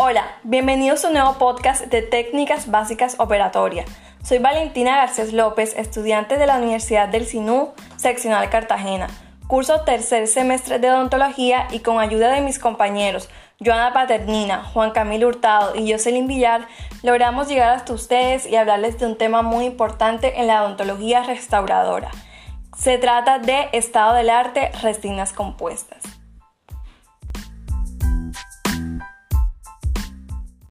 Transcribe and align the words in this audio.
Hola, 0.00 0.28
bienvenidos 0.44 1.04
a 1.04 1.08
un 1.08 1.14
nuevo 1.14 1.38
podcast 1.38 1.86
de 1.86 2.02
Técnicas 2.02 2.70
Básicas 2.70 3.16
Operatorias. 3.18 3.90
Soy 4.22 4.38
Valentina 4.38 4.94
Garcés 4.94 5.32
López, 5.32 5.74
estudiante 5.76 6.36
de 6.36 6.46
la 6.46 6.58
Universidad 6.58 7.08
del 7.08 7.26
Sinú, 7.26 7.72
seccional 7.96 8.48
Cartagena. 8.48 9.08
Curso 9.48 9.80
tercer 9.80 10.28
semestre 10.28 10.78
de 10.78 10.88
odontología 10.88 11.66
y 11.72 11.80
con 11.80 11.98
ayuda 11.98 12.30
de 12.30 12.42
mis 12.42 12.60
compañeros 12.60 13.28
Joana 13.58 13.92
Paternina, 13.92 14.62
Juan 14.72 14.92
Camilo 14.92 15.26
Hurtado 15.26 15.74
y 15.74 15.90
Jocelyn 15.90 16.28
Villar, 16.28 16.68
logramos 17.02 17.48
llegar 17.48 17.70
hasta 17.70 17.92
ustedes 17.92 18.46
y 18.46 18.54
hablarles 18.54 19.00
de 19.00 19.06
un 19.06 19.18
tema 19.18 19.42
muy 19.42 19.64
importante 19.64 20.38
en 20.38 20.46
la 20.46 20.62
odontología 20.62 21.24
restauradora. 21.24 22.12
Se 22.76 22.98
trata 22.98 23.40
de 23.40 23.68
estado 23.72 24.14
del 24.14 24.30
arte, 24.30 24.70
resinas 24.80 25.32
compuestas. 25.32 26.17